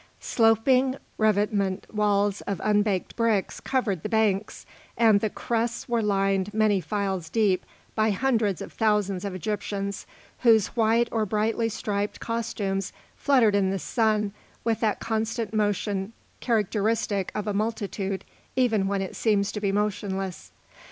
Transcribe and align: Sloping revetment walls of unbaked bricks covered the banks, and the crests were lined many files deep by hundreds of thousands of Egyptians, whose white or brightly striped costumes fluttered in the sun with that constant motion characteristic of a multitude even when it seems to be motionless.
Sloping 0.19 0.97
revetment 1.19 1.85
walls 1.93 2.41
of 2.47 2.59
unbaked 2.63 3.15
bricks 3.15 3.59
covered 3.59 4.01
the 4.01 4.09
banks, 4.09 4.65
and 4.97 5.19
the 5.19 5.29
crests 5.29 5.87
were 5.87 6.01
lined 6.01 6.51
many 6.55 6.81
files 6.81 7.29
deep 7.29 7.63
by 7.93 8.09
hundreds 8.09 8.63
of 8.63 8.73
thousands 8.73 9.23
of 9.23 9.35
Egyptians, 9.35 10.07
whose 10.39 10.69
white 10.69 11.07
or 11.11 11.27
brightly 11.27 11.69
striped 11.69 12.19
costumes 12.19 12.93
fluttered 13.15 13.53
in 13.53 13.69
the 13.69 13.77
sun 13.77 14.33
with 14.63 14.79
that 14.79 14.99
constant 15.01 15.53
motion 15.53 16.13
characteristic 16.39 17.31
of 17.35 17.45
a 17.45 17.53
multitude 17.53 18.25
even 18.55 18.87
when 18.87 19.03
it 19.03 19.15
seems 19.15 19.51
to 19.51 19.61
be 19.61 19.71
motionless. 19.71 20.51